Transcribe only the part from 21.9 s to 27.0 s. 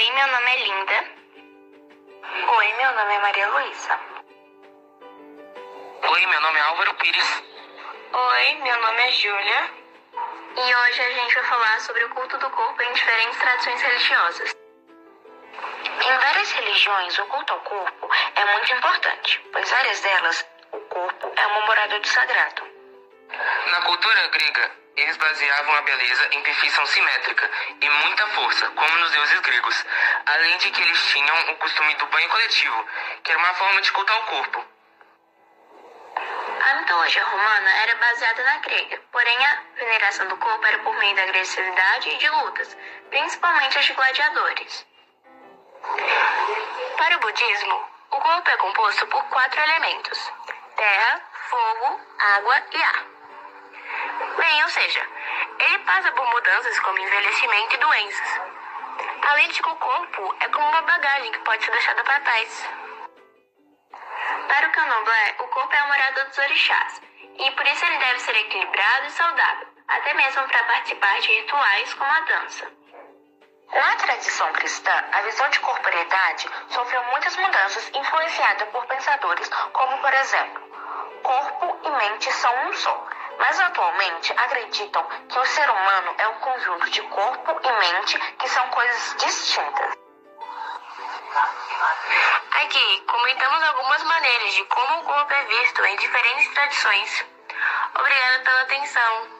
do sagrado. Na cultura grega, eles baseavam a beleza em perfeição